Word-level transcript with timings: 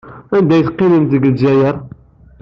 And 0.35 0.49
ay 0.55 0.63
teqqimemt 0.67 1.09
deg 1.13 1.23
Lezzayer? 1.31 1.75